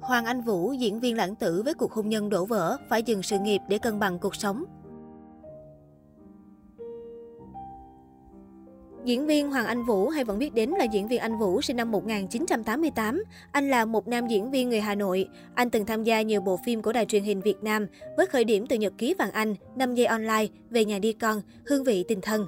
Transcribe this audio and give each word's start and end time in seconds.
Hoàng 0.00 0.24
Anh 0.24 0.40
Vũ, 0.40 0.72
diễn 0.72 1.00
viên 1.00 1.16
lãng 1.16 1.34
tử 1.34 1.62
với 1.64 1.74
cuộc 1.74 1.92
hôn 1.92 2.08
nhân 2.08 2.28
đổ 2.28 2.44
vỡ, 2.44 2.76
phải 2.88 3.02
dừng 3.02 3.22
sự 3.22 3.38
nghiệp 3.38 3.60
để 3.68 3.78
cân 3.78 3.98
bằng 3.98 4.18
cuộc 4.18 4.36
sống. 4.36 4.64
Diễn 9.04 9.26
viên 9.26 9.50
Hoàng 9.50 9.66
Anh 9.66 9.84
Vũ 9.84 10.08
hay 10.08 10.24
vẫn 10.24 10.38
biết 10.38 10.54
đến 10.54 10.70
là 10.70 10.84
diễn 10.84 11.08
viên 11.08 11.20
Anh 11.20 11.38
Vũ 11.38 11.62
sinh 11.62 11.76
năm 11.76 11.90
1988. 11.90 13.24
Anh 13.52 13.70
là 13.70 13.84
một 13.84 14.08
nam 14.08 14.26
diễn 14.26 14.50
viên 14.50 14.68
người 14.68 14.80
Hà 14.80 14.94
Nội. 14.94 15.28
Anh 15.54 15.70
từng 15.70 15.86
tham 15.86 16.04
gia 16.04 16.22
nhiều 16.22 16.40
bộ 16.40 16.58
phim 16.64 16.82
của 16.82 16.92
đài 16.92 17.06
truyền 17.06 17.22
hình 17.22 17.40
Việt 17.40 17.62
Nam 17.62 17.86
với 18.16 18.26
khởi 18.26 18.44
điểm 18.44 18.66
từ 18.66 18.76
Nhật 18.76 18.92
ký 18.98 19.14
Vàng 19.14 19.30
Anh, 19.30 19.54
5 19.76 19.94
giây 19.94 20.06
online, 20.06 20.46
Về 20.70 20.84
nhà 20.84 20.98
đi 20.98 21.12
con, 21.12 21.40
Hương 21.66 21.84
vị 21.84 22.04
tình 22.08 22.20
thân. 22.20 22.46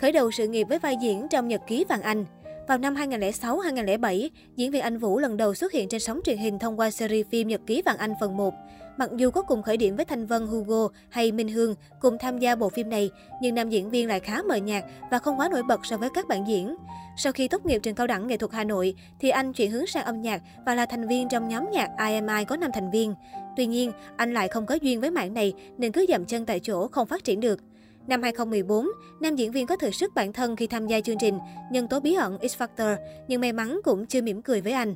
Khởi 0.00 0.12
đầu 0.12 0.30
sự 0.30 0.48
nghiệp 0.48 0.66
với 0.68 0.78
vai 0.78 0.96
diễn 1.02 1.26
trong 1.30 1.48
Nhật 1.48 1.60
ký 1.66 1.84
Vàng 1.88 2.02
Anh. 2.02 2.24
Vào 2.68 2.78
năm 2.78 2.94
2006-2007, 2.94 4.28
diễn 4.56 4.70
viên 4.70 4.82
Anh 4.82 4.98
Vũ 4.98 5.18
lần 5.18 5.36
đầu 5.36 5.54
xuất 5.54 5.72
hiện 5.72 5.88
trên 5.88 6.00
sóng 6.00 6.20
truyền 6.24 6.38
hình 6.38 6.58
thông 6.58 6.80
qua 6.80 6.90
series 6.90 7.26
phim 7.30 7.48
Nhật 7.48 7.60
ký 7.66 7.82
Vàng 7.82 7.96
Anh 7.96 8.12
phần 8.20 8.36
1. 8.36 8.54
Mặc 8.96 9.10
dù 9.16 9.30
có 9.30 9.42
cùng 9.42 9.62
khởi 9.62 9.76
điểm 9.76 9.96
với 9.96 10.04
Thanh 10.04 10.26
Vân, 10.26 10.46
Hugo 10.46 10.88
hay 11.08 11.32
Minh 11.32 11.48
Hương 11.48 11.74
cùng 12.00 12.18
tham 12.20 12.38
gia 12.38 12.54
bộ 12.54 12.68
phim 12.68 12.90
này, 12.90 13.10
nhưng 13.42 13.54
nam 13.54 13.70
diễn 13.70 13.90
viên 13.90 14.08
lại 14.08 14.20
khá 14.20 14.42
mờ 14.42 14.56
nhạt 14.56 14.84
và 15.10 15.18
không 15.18 15.40
quá 15.40 15.48
nổi 15.48 15.62
bật 15.62 15.80
so 15.86 15.96
với 15.96 16.08
các 16.14 16.28
bạn 16.28 16.44
diễn. 16.48 16.76
Sau 17.16 17.32
khi 17.32 17.48
tốt 17.48 17.66
nghiệp 17.66 17.78
trường 17.78 17.94
cao 17.94 18.06
đẳng 18.06 18.26
nghệ 18.26 18.36
thuật 18.36 18.52
Hà 18.52 18.64
Nội, 18.64 18.94
thì 19.20 19.30
anh 19.30 19.52
chuyển 19.52 19.70
hướng 19.70 19.86
sang 19.86 20.04
âm 20.04 20.22
nhạc 20.22 20.42
và 20.66 20.74
là 20.74 20.86
thành 20.86 21.08
viên 21.08 21.28
trong 21.28 21.48
nhóm 21.48 21.70
nhạc 21.72 21.90
IMI 22.08 22.44
có 22.44 22.56
5 22.56 22.70
thành 22.74 22.90
viên. 22.90 23.14
Tuy 23.56 23.66
nhiên, 23.66 23.92
anh 24.16 24.34
lại 24.34 24.48
không 24.48 24.66
có 24.66 24.74
duyên 24.74 25.00
với 25.00 25.10
mảng 25.10 25.34
này 25.34 25.52
nên 25.78 25.92
cứ 25.92 26.06
dậm 26.08 26.24
chân 26.24 26.46
tại 26.46 26.60
chỗ 26.60 26.88
không 26.88 27.06
phát 27.06 27.24
triển 27.24 27.40
được. 27.40 27.60
Năm 28.08 28.22
2014, 28.22 28.88
nam 29.20 29.36
diễn 29.36 29.52
viên 29.52 29.66
có 29.66 29.76
thử 29.76 29.90
sức 29.90 30.14
bản 30.14 30.32
thân 30.32 30.56
khi 30.56 30.66
tham 30.66 30.86
gia 30.86 31.00
chương 31.00 31.18
trình 31.18 31.38
Nhân 31.70 31.88
tố 31.88 32.00
bí 32.00 32.14
ẩn 32.14 32.38
X 32.48 32.62
Factor, 32.62 32.96
nhưng 33.28 33.40
may 33.40 33.52
mắn 33.52 33.80
cũng 33.84 34.06
chưa 34.06 34.22
mỉm 34.22 34.42
cười 34.42 34.60
với 34.60 34.72
anh. 34.72 34.94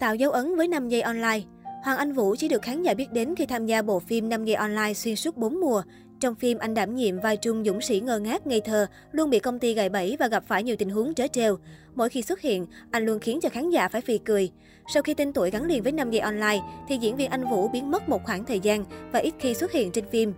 Tạo 0.00 0.14
dấu 0.14 0.30
ấn 0.30 0.56
với 0.56 0.68
5 0.68 0.88
giây 0.88 1.00
online 1.00 1.40
Hoàng 1.82 1.98
Anh 1.98 2.12
Vũ 2.12 2.36
chỉ 2.38 2.48
được 2.48 2.62
khán 2.62 2.82
giả 2.82 2.94
biết 2.94 3.12
đến 3.12 3.34
khi 3.36 3.46
tham 3.46 3.66
gia 3.66 3.82
bộ 3.82 3.98
phim 3.98 4.28
5 4.28 4.44
giây 4.44 4.54
online 4.54 4.94
xuyên 4.94 5.16
suốt 5.16 5.36
4 5.36 5.60
mùa. 5.60 5.82
Trong 6.20 6.34
phim, 6.34 6.58
anh 6.58 6.74
đảm 6.74 6.94
nhiệm 6.94 7.20
vai 7.20 7.36
trung 7.36 7.64
dũng 7.64 7.80
sĩ 7.80 8.00
ngơ 8.00 8.18
ngác, 8.18 8.46
ngây 8.46 8.60
thơ, 8.60 8.86
luôn 9.12 9.30
bị 9.30 9.38
công 9.38 9.58
ty 9.58 9.74
gài 9.74 9.88
bẫy 9.88 10.16
và 10.20 10.28
gặp 10.28 10.44
phải 10.46 10.62
nhiều 10.62 10.76
tình 10.76 10.90
huống 10.90 11.14
trớ 11.14 11.26
trêu. 11.26 11.58
Mỗi 11.94 12.08
khi 12.08 12.22
xuất 12.22 12.40
hiện, 12.40 12.66
anh 12.90 13.06
luôn 13.06 13.18
khiến 13.18 13.40
cho 13.40 13.48
khán 13.48 13.70
giả 13.70 13.88
phải 13.88 14.00
phì 14.00 14.18
cười. 14.18 14.50
Sau 14.94 15.02
khi 15.02 15.14
tên 15.14 15.32
tuổi 15.32 15.50
gắn 15.50 15.64
liền 15.64 15.82
với 15.82 15.92
5 15.92 16.10
giây 16.10 16.20
online, 16.20 16.60
thì 16.88 16.96
diễn 16.96 17.16
viên 17.16 17.30
anh 17.30 17.44
Vũ 17.50 17.68
biến 17.68 17.90
mất 17.90 18.08
một 18.08 18.24
khoảng 18.24 18.44
thời 18.44 18.60
gian 18.60 18.84
và 19.12 19.18
ít 19.18 19.34
khi 19.38 19.54
xuất 19.54 19.72
hiện 19.72 19.92
trên 19.92 20.04
phim. 20.10 20.32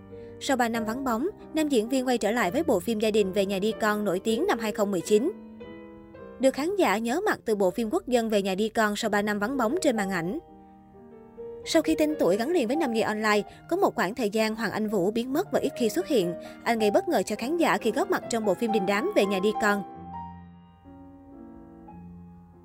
Sau 0.45 0.57
3 0.57 0.69
năm 0.69 0.85
vắng 0.85 1.03
bóng, 1.03 1.27
nam 1.53 1.69
diễn 1.69 1.89
viên 1.89 2.07
quay 2.07 2.17
trở 2.17 2.31
lại 2.31 2.51
với 2.51 2.63
bộ 2.63 2.79
phim 2.79 2.99
gia 2.99 3.11
đình 3.11 3.33
về 3.33 3.45
nhà 3.45 3.59
đi 3.59 3.73
con 3.81 4.05
nổi 4.05 4.19
tiếng 4.19 4.47
năm 4.47 4.59
2019. 4.59 5.31
Được 6.39 6.53
khán 6.53 6.75
giả 6.75 6.97
nhớ 6.97 7.21
mặt 7.25 7.39
từ 7.45 7.55
bộ 7.55 7.71
phim 7.71 7.89
quốc 7.91 8.07
dân 8.07 8.29
về 8.29 8.41
nhà 8.41 8.55
đi 8.55 8.69
con 8.69 8.95
sau 8.95 9.09
3 9.09 9.21
năm 9.21 9.39
vắng 9.39 9.57
bóng 9.57 9.75
trên 9.81 9.97
màn 9.97 10.11
ảnh. 10.11 10.39
Sau 11.65 11.81
khi 11.81 11.95
tên 11.95 12.15
tuổi 12.19 12.37
gắn 12.37 12.49
liền 12.49 12.67
với 12.67 12.75
năm 12.75 12.93
giây 12.93 13.03
online, 13.03 13.41
có 13.69 13.77
một 13.77 13.95
khoảng 13.95 14.15
thời 14.15 14.29
gian 14.29 14.55
Hoàng 14.55 14.71
Anh 14.71 14.87
Vũ 14.87 15.11
biến 15.11 15.33
mất 15.33 15.51
và 15.51 15.59
ít 15.59 15.71
khi 15.77 15.89
xuất 15.89 16.07
hiện. 16.07 16.33
Anh 16.63 16.79
gây 16.79 16.91
bất 16.91 17.07
ngờ 17.07 17.21
cho 17.25 17.35
khán 17.35 17.57
giả 17.57 17.77
khi 17.77 17.91
góp 17.91 18.11
mặt 18.11 18.23
trong 18.29 18.45
bộ 18.45 18.53
phim 18.53 18.71
đình 18.71 18.85
đám 18.85 19.11
về 19.15 19.25
nhà 19.25 19.39
đi 19.43 19.51
con. 19.61 19.92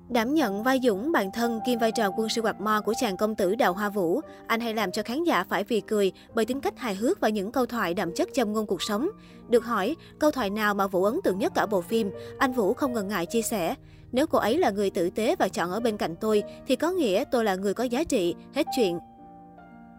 Đảm 0.09 0.33
nhận 0.33 0.63
vai 0.63 0.79
Dũng, 0.83 1.11
bạn 1.11 1.31
thân 1.31 1.59
Kim 1.65 1.79
vai 1.79 1.91
trò 1.91 2.09
quân 2.17 2.29
sư 2.29 2.41
quạt 2.41 2.61
mo 2.61 2.81
của 2.81 2.93
chàng 2.99 3.17
công 3.17 3.35
tử 3.35 3.55
Đào 3.55 3.73
Hoa 3.73 3.89
Vũ, 3.89 4.21
anh 4.47 4.59
hay 4.59 4.73
làm 4.73 4.91
cho 4.91 5.03
khán 5.03 5.23
giả 5.23 5.43
phải 5.43 5.63
vì 5.63 5.81
cười 5.81 6.11
bởi 6.33 6.45
tính 6.45 6.61
cách 6.61 6.77
hài 6.77 6.95
hước 6.95 7.19
và 7.19 7.29
những 7.29 7.51
câu 7.51 7.65
thoại 7.65 7.93
đậm 7.93 8.11
chất 8.15 8.29
châm 8.33 8.53
ngôn 8.53 8.65
cuộc 8.65 8.81
sống. 8.81 9.09
Được 9.49 9.65
hỏi, 9.65 9.95
câu 10.19 10.31
thoại 10.31 10.49
nào 10.49 10.73
mà 10.73 10.87
Vũ 10.87 11.03
ấn 11.03 11.19
tượng 11.23 11.39
nhất 11.39 11.51
cả 11.55 11.65
bộ 11.65 11.81
phim, 11.81 12.11
anh 12.37 12.53
Vũ 12.53 12.73
không 12.73 12.93
ngần 12.93 13.07
ngại 13.07 13.25
chia 13.25 13.41
sẻ. 13.41 13.75
Nếu 14.11 14.27
cô 14.27 14.39
ấy 14.39 14.57
là 14.57 14.69
người 14.69 14.89
tử 14.89 15.09
tế 15.09 15.35
và 15.39 15.47
chọn 15.47 15.71
ở 15.71 15.79
bên 15.79 15.97
cạnh 15.97 16.15
tôi, 16.15 16.43
thì 16.67 16.75
có 16.75 16.91
nghĩa 16.91 17.23
tôi 17.31 17.43
là 17.43 17.55
người 17.55 17.73
có 17.73 17.83
giá 17.83 18.03
trị, 18.03 18.35
hết 18.55 18.67
chuyện. 18.75 18.99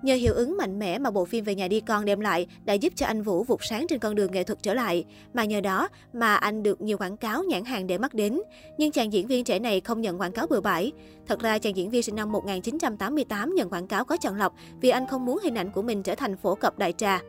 Nhờ 0.03 0.15
hiệu 0.15 0.35
ứng 0.35 0.57
mạnh 0.57 0.79
mẽ 0.79 0.99
mà 0.99 1.11
bộ 1.11 1.25
phim 1.25 1.45
Về 1.45 1.55
nhà 1.55 1.69
đi 1.69 1.81
con 1.81 2.05
đem 2.05 2.21
lại 2.21 2.47
đã 2.65 2.75
giúp 2.75 2.93
cho 2.97 3.07
anh 3.07 3.23
Vũ 3.23 3.45
vụt 3.45 3.61
sáng 3.63 3.87
trên 3.87 3.99
con 3.99 4.15
đường 4.15 4.33
nghệ 4.33 4.45
thuật 4.45 4.63
trở 4.63 4.75
lại. 4.75 5.05
Mà 5.35 5.45
nhờ 5.45 5.61
đó 5.61 5.89
mà 6.13 6.35
anh 6.35 6.63
được 6.63 6.81
nhiều 6.81 6.99
quảng 6.99 7.17
cáo 7.17 7.43
nhãn 7.43 7.65
hàng 7.65 7.87
để 7.87 7.99
mắt 7.99 8.15
đến. 8.15 8.41
Nhưng 8.79 8.93
chàng 8.93 9.13
diễn 9.13 9.27
viên 9.27 9.45
trẻ 9.45 9.59
này 9.59 9.81
không 9.81 10.01
nhận 10.01 10.21
quảng 10.21 10.33
cáo 10.33 10.47
bừa 10.47 10.61
bãi. 10.61 10.93
Thật 11.27 11.41
ra 11.41 11.59
chàng 11.59 11.77
diễn 11.77 11.91
viên 11.91 12.03
sinh 12.03 12.17
năm 12.17 12.33
1988 12.33 13.55
nhận 13.55 13.71
quảng 13.71 13.87
cáo 13.87 14.05
có 14.05 14.17
chọn 14.17 14.37
lọc 14.37 14.55
vì 14.81 14.91
anh 14.91 15.07
không 15.07 15.25
muốn 15.25 15.39
hình 15.43 15.55
ảnh 15.55 15.71
của 15.71 15.83
mình 15.83 16.03
trở 16.03 16.15
thành 16.15 16.37
phổ 16.37 16.55
cập 16.55 16.79
đại 16.79 16.93
trà. 16.93 17.21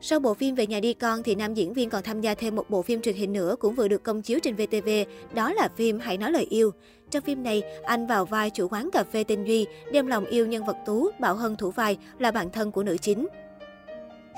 Sau 0.00 0.20
bộ 0.20 0.34
phim 0.34 0.54
Về 0.54 0.66
nhà 0.66 0.80
đi 0.80 0.94
con 0.94 1.22
thì 1.22 1.34
nam 1.34 1.54
diễn 1.54 1.72
viên 1.72 1.90
còn 1.90 2.02
tham 2.02 2.20
gia 2.20 2.34
thêm 2.34 2.56
một 2.56 2.70
bộ 2.70 2.82
phim 2.82 3.00
truyền 3.00 3.14
hình 3.14 3.32
nữa 3.32 3.56
cũng 3.58 3.74
vừa 3.74 3.88
được 3.88 4.02
công 4.02 4.22
chiếu 4.22 4.38
trên 4.42 4.54
VTV, 4.54 4.88
đó 5.34 5.52
là 5.52 5.68
phim 5.76 5.98
Hãy 5.98 6.18
nói 6.18 6.32
lời 6.32 6.46
yêu. 6.50 6.70
Trong 7.10 7.22
phim 7.22 7.42
này, 7.42 7.62
anh 7.84 8.06
vào 8.06 8.24
vai 8.24 8.50
chủ 8.50 8.68
quán 8.68 8.90
cà 8.92 9.04
phê 9.12 9.24
tên 9.24 9.44
Duy, 9.44 9.66
đem 9.92 10.06
lòng 10.06 10.24
yêu 10.24 10.46
nhân 10.46 10.64
vật 10.64 10.76
Tú, 10.86 11.10
Bảo 11.20 11.34
Hân 11.34 11.56
thủ 11.56 11.70
vai 11.70 11.98
là 12.18 12.30
bạn 12.30 12.50
thân 12.50 12.72
của 12.72 12.82
nữ 12.82 12.96
chính. 13.02 13.26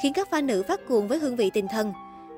Khiến 0.03 0.13
các 0.13 0.29
fan 0.31 0.47
nữ 0.47 0.63
phát 0.69 0.81
cuồng 0.89 1.09
với 1.09 1.19
hương 1.19 1.37
vị 1.37 1.51
tình 1.55 1.69
thân. 1.69 1.93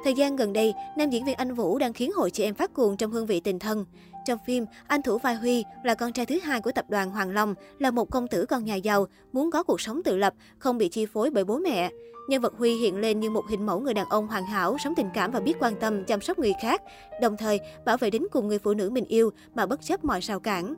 Thời 0.05 0.15
gian 0.15 0.37
gần 0.37 0.53
đây, 0.53 0.75
nam 0.97 1.11
diễn 1.11 1.25
viên 1.25 1.35
Anh 1.35 1.55
Vũ 1.55 1.79
đang 1.79 1.93
khiến 1.93 2.13
hội 2.13 2.31
chị 2.31 2.45
em 2.45 2.55
phát 2.55 2.75
cuồng 2.75 2.97
trong 2.97 3.11
hương 3.11 3.27
vị 3.27 3.41
tình 3.41 3.59
thân. 3.59 3.85
Trong 4.27 4.39
phim, 4.47 4.67
anh 4.87 5.03
thủ 5.03 5.19
vai 5.19 5.35
Huy 5.35 5.65
là 5.85 5.95
con 5.95 6.13
trai 6.13 6.27
thứ 6.27 6.39
hai 6.43 6.61
của 6.61 6.73
tập 6.73 6.85
đoàn 6.89 7.11
Hoàng 7.11 7.31
Long, 7.31 7.55
là 7.79 7.91
một 7.91 8.11
công 8.11 8.29
tử 8.29 8.47
con 8.47 8.65
nhà 8.65 8.75
giàu, 8.75 9.07
muốn 9.33 9.51
có 9.51 9.63
cuộc 9.63 9.81
sống 9.81 10.03
tự 10.03 10.17
lập, 10.17 10.35
không 10.59 10.79
bị 10.79 10.89
chi 10.89 11.07
phối 11.07 11.31
bởi 11.31 11.45
bố 11.45 11.59
mẹ. 11.59 11.91
Nhân 12.29 12.43
vật 12.43 12.55
Huy 12.59 12.77
hiện 12.77 12.97
lên 12.97 13.21
như 13.21 13.31
một 13.31 13.49
hình 13.49 13.67
mẫu 13.67 13.81
người 13.81 13.95
đàn 13.95 14.09
ông 14.09 14.27
hoàn 14.29 14.45
hảo, 14.45 14.77
sống 14.85 14.95
tình 14.95 15.09
cảm 15.15 15.31
và 15.31 15.41
biết 15.41 15.55
quan 15.61 15.75
tâm, 15.81 16.05
chăm 16.05 16.21
sóc 16.21 16.39
người 16.39 16.53
khác, 16.63 16.83
đồng 17.21 17.37
thời 17.37 17.61
bảo 17.85 17.97
vệ 17.97 18.11
đến 18.11 18.23
cùng 18.33 18.49
người 18.49 18.59
phụ 18.59 18.75
nữ 18.75 18.91
mình 18.91 19.05
yêu 19.05 19.31
mà 19.55 19.67
bất 19.67 19.83
chấp 19.83 20.05
mọi 20.05 20.21
rào 20.21 20.41
cản. 20.41 20.75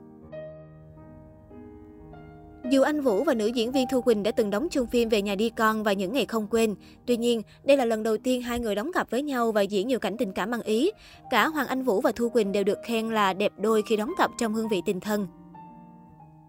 Dù 2.72 2.82
anh 2.82 3.00
Vũ 3.00 3.24
và 3.24 3.34
nữ 3.34 3.46
diễn 3.46 3.72
viên 3.72 3.86
Thu 3.90 4.00
Quỳnh 4.00 4.22
đã 4.22 4.30
từng 4.30 4.50
đóng 4.50 4.68
chung 4.70 4.86
phim 4.86 5.08
về 5.08 5.22
nhà 5.22 5.34
đi 5.34 5.50
con 5.50 5.82
và 5.82 5.92
những 5.92 6.12
ngày 6.12 6.26
không 6.26 6.46
quên, 6.50 6.74
tuy 7.06 7.16
nhiên, 7.16 7.42
đây 7.64 7.76
là 7.76 7.84
lần 7.84 8.02
đầu 8.02 8.16
tiên 8.16 8.42
hai 8.42 8.60
người 8.60 8.74
đóng 8.74 8.92
cặp 8.92 9.10
với 9.10 9.22
nhau 9.22 9.52
và 9.52 9.62
diễn 9.62 9.88
nhiều 9.88 9.98
cảnh 9.98 10.16
tình 10.16 10.32
cảm 10.32 10.50
bằng 10.50 10.62
ý. 10.62 10.90
Cả 11.30 11.46
Hoàng 11.46 11.66
Anh 11.66 11.82
Vũ 11.82 12.00
và 12.00 12.12
Thu 12.12 12.28
Quỳnh 12.28 12.52
đều 12.52 12.64
được 12.64 12.78
khen 12.86 13.10
là 13.10 13.32
đẹp 13.32 13.52
đôi 13.58 13.82
khi 13.88 13.96
đóng 13.96 14.12
cặp 14.18 14.30
trong 14.38 14.54
hương 14.54 14.68
vị 14.68 14.82
tình 14.86 15.00
thân. 15.00 15.26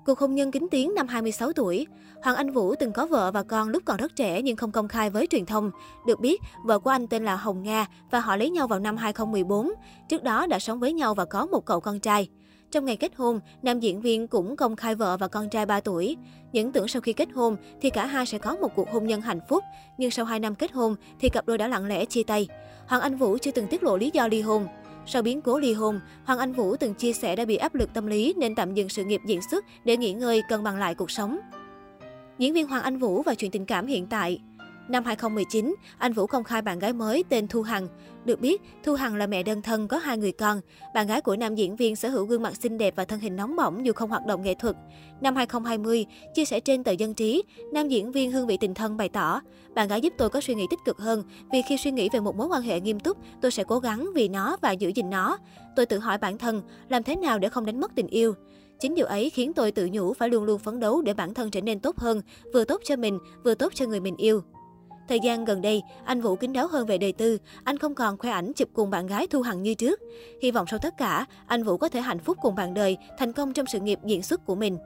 Cuộc 0.05 0.19
hôn 0.19 0.35
nhân 0.35 0.51
kính 0.51 0.67
tiếng 0.71 0.95
năm 0.95 1.07
26 1.07 1.53
tuổi. 1.53 1.87
Hoàng 2.23 2.35
Anh 2.35 2.51
Vũ 2.51 2.75
từng 2.75 2.91
có 2.91 3.05
vợ 3.05 3.31
và 3.31 3.43
con 3.43 3.69
lúc 3.69 3.83
còn 3.85 3.97
rất 3.97 4.15
trẻ 4.15 4.41
nhưng 4.41 4.55
không 4.55 4.71
công 4.71 4.87
khai 4.87 5.09
với 5.09 5.27
truyền 5.27 5.45
thông. 5.45 5.71
Được 6.07 6.19
biết, 6.19 6.41
vợ 6.65 6.79
của 6.79 6.89
anh 6.89 7.07
tên 7.07 7.25
là 7.25 7.35
Hồng 7.35 7.63
Nga 7.63 7.85
và 8.11 8.19
họ 8.19 8.35
lấy 8.35 8.49
nhau 8.49 8.67
vào 8.67 8.79
năm 8.79 8.97
2014. 8.97 9.71
Trước 10.09 10.23
đó 10.23 10.47
đã 10.47 10.59
sống 10.59 10.79
với 10.79 10.93
nhau 10.93 11.13
và 11.13 11.25
có 11.25 11.45
một 11.45 11.65
cậu 11.65 11.79
con 11.79 11.99
trai. 11.99 12.29
Trong 12.71 12.85
ngày 12.85 12.97
kết 12.97 13.15
hôn, 13.15 13.39
nam 13.61 13.79
diễn 13.79 14.01
viên 14.01 14.27
cũng 14.27 14.55
công 14.55 14.75
khai 14.75 14.95
vợ 14.95 15.17
và 15.17 15.27
con 15.27 15.49
trai 15.49 15.65
3 15.65 15.79
tuổi. 15.79 16.17
Những 16.51 16.71
tưởng 16.71 16.87
sau 16.87 17.01
khi 17.01 17.13
kết 17.13 17.29
hôn 17.33 17.55
thì 17.81 17.89
cả 17.89 18.05
hai 18.05 18.25
sẽ 18.25 18.37
có 18.37 18.55
một 18.55 18.75
cuộc 18.75 18.91
hôn 18.91 19.07
nhân 19.07 19.21
hạnh 19.21 19.39
phúc, 19.49 19.63
nhưng 19.97 20.11
sau 20.11 20.25
2 20.25 20.39
năm 20.39 20.55
kết 20.55 20.71
hôn 20.71 20.95
thì 21.19 21.29
cặp 21.29 21.45
đôi 21.45 21.57
đã 21.57 21.67
lặng 21.67 21.85
lẽ 21.85 22.05
chia 22.05 22.23
tay. 22.23 22.47
Hoàng 22.87 23.01
Anh 23.01 23.17
Vũ 23.17 23.37
chưa 23.37 23.51
từng 23.51 23.67
tiết 23.67 23.83
lộ 23.83 23.97
lý 23.97 24.11
do 24.13 24.27
ly 24.27 24.41
hôn. 24.41 24.67
Sau 25.05 25.21
biến 25.21 25.41
cố 25.41 25.59
ly 25.59 25.73
hôn, 25.73 25.99
Hoàng 26.25 26.39
Anh 26.39 26.53
Vũ 26.53 26.75
từng 26.75 26.93
chia 26.93 27.13
sẻ 27.13 27.35
đã 27.35 27.45
bị 27.45 27.55
áp 27.55 27.75
lực 27.75 27.93
tâm 27.93 28.07
lý 28.07 28.33
nên 28.37 28.55
tạm 28.55 28.73
dừng 28.73 28.89
sự 28.89 29.03
nghiệp 29.03 29.21
diễn 29.25 29.39
xuất 29.51 29.65
để 29.85 29.97
nghỉ 29.97 30.13
ngơi 30.13 30.43
cân 30.49 30.63
bằng 30.63 30.77
lại 30.77 30.95
cuộc 30.95 31.11
sống. 31.11 31.39
Diễn 32.37 32.53
viên 32.53 32.67
Hoàng 32.67 32.83
Anh 32.83 32.97
Vũ 32.97 33.21
và 33.21 33.35
chuyện 33.35 33.51
tình 33.51 33.65
cảm 33.65 33.87
hiện 33.87 34.07
tại 34.07 34.39
Năm 34.87 35.03
2019, 35.05 35.75
anh 35.97 36.13
Vũ 36.13 36.27
công 36.27 36.43
khai 36.43 36.61
bạn 36.61 36.79
gái 36.79 36.93
mới 36.93 37.23
tên 37.29 37.47
Thu 37.47 37.61
Hằng. 37.61 37.87
Được 38.25 38.39
biết, 38.39 38.61
Thu 38.83 38.93
Hằng 38.93 39.15
là 39.15 39.27
mẹ 39.27 39.43
đơn 39.43 39.61
thân 39.61 39.87
có 39.87 39.97
hai 39.97 40.17
người 40.17 40.31
con. 40.31 40.61
Bạn 40.93 41.07
gái 41.07 41.21
của 41.21 41.35
nam 41.35 41.55
diễn 41.55 41.75
viên 41.75 41.95
sở 41.95 42.09
hữu 42.09 42.25
gương 42.25 42.41
mặt 42.41 42.55
xinh 42.55 42.77
đẹp 42.77 42.93
và 42.95 43.05
thân 43.05 43.19
hình 43.19 43.35
nóng 43.35 43.55
bỏng 43.55 43.85
dù 43.85 43.93
không 43.93 44.09
hoạt 44.09 44.25
động 44.25 44.41
nghệ 44.41 44.53
thuật. 44.53 44.75
Năm 45.21 45.35
2020, 45.35 46.05
chia 46.33 46.45
sẻ 46.45 46.59
trên 46.59 46.83
tờ 46.83 46.91
Dân 46.91 47.13
Trí, 47.13 47.43
nam 47.73 47.87
diễn 47.87 48.11
viên 48.11 48.31
Hương 48.31 48.47
vị 48.47 48.57
tình 48.57 48.73
thân 48.73 48.97
bày 48.97 49.09
tỏ, 49.09 49.41
bạn 49.75 49.87
gái 49.87 50.01
giúp 50.01 50.13
tôi 50.17 50.29
có 50.29 50.41
suy 50.41 50.55
nghĩ 50.55 50.67
tích 50.69 50.79
cực 50.85 50.97
hơn, 50.97 51.23
vì 51.51 51.61
khi 51.61 51.77
suy 51.77 51.91
nghĩ 51.91 52.09
về 52.13 52.19
một 52.19 52.35
mối 52.35 52.47
quan 52.47 52.61
hệ 52.61 52.79
nghiêm 52.79 52.99
túc, 52.99 53.17
tôi 53.41 53.51
sẽ 53.51 53.63
cố 53.63 53.79
gắng 53.79 54.09
vì 54.15 54.27
nó 54.27 54.57
và 54.61 54.71
giữ 54.71 54.91
gìn 54.95 55.09
nó. 55.09 55.37
Tôi 55.75 55.85
tự 55.85 55.99
hỏi 55.99 56.17
bản 56.17 56.37
thân, 56.37 56.61
làm 56.89 57.03
thế 57.03 57.15
nào 57.15 57.39
để 57.39 57.49
không 57.49 57.65
đánh 57.65 57.79
mất 57.79 57.91
tình 57.95 58.07
yêu? 58.07 58.33
Chính 58.79 58.95
điều 58.95 59.05
ấy 59.05 59.29
khiến 59.29 59.53
tôi 59.53 59.71
tự 59.71 59.89
nhủ 59.91 60.13
phải 60.13 60.29
luôn 60.29 60.43
luôn 60.43 60.59
phấn 60.59 60.79
đấu 60.79 61.01
để 61.01 61.13
bản 61.13 61.33
thân 61.33 61.51
trở 61.51 61.61
nên 61.61 61.79
tốt 61.79 61.97
hơn, 61.97 62.21
vừa 62.53 62.63
tốt 62.63 62.81
cho 62.83 62.95
mình, 62.95 63.19
vừa 63.43 63.55
tốt 63.55 63.71
cho 63.75 63.85
người 63.85 63.99
mình 63.99 64.15
yêu. 64.17 64.41
Thời 65.07 65.19
gian 65.19 65.45
gần 65.45 65.61
đây, 65.61 65.83
anh 66.05 66.21
Vũ 66.21 66.35
kín 66.35 66.53
đáo 66.53 66.67
hơn 66.67 66.85
về 66.85 66.97
đời 66.97 67.11
tư, 67.11 67.37
anh 67.63 67.77
không 67.77 67.95
còn 67.95 68.17
khoe 68.17 68.31
ảnh 68.31 68.53
chụp 68.53 68.69
cùng 68.73 68.89
bạn 68.89 69.07
gái 69.07 69.27
Thu 69.27 69.41
Hằng 69.41 69.63
như 69.63 69.73
trước. 69.73 69.99
Hy 70.41 70.51
vọng 70.51 70.67
sau 70.69 70.79
tất 70.79 70.97
cả, 70.97 71.25
anh 71.47 71.63
Vũ 71.63 71.77
có 71.77 71.89
thể 71.89 72.01
hạnh 72.01 72.19
phúc 72.19 72.37
cùng 72.41 72.55
bạn 72.55 72.73
đời, 72.73 72.97
thành 73.17 73.33
công 73.33 73.53
trong 73.53 73.65
sự 73.65 73.79
nghiệp 73.79 73.99
diễn 74.05 74.21
xuất 74.21 74.45
của 74.45 74.55
mình. 74.55 74.77